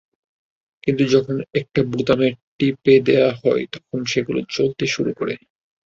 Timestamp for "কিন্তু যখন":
0.83-1.35